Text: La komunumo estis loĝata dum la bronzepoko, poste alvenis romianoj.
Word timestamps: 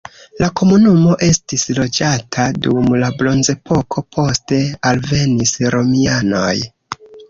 La 0.43 0.47
komunumo 0.61 1.11
estis 1.27 1.65
loĝata 1.81 2.47
dum 2.67 2.91
la 3.05 3.13
bronzepoko, 3.21 4.07
poste 4.19 4.63
alvenis 4.95 5.59
romianoj. 5.81 6.55